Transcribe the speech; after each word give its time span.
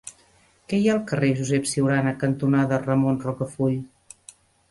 Què 0.71 0.77
hi 0.83 0.87
ha 0.87 0.93
al 0.93 1.01
carrer 1.11 1.29
Josep 1.41 1.67
Ciurana 1.73 2.13
cantonada 2.23 2.81
Ramon 2.87 3.23
Rocafull? 3.27 3.77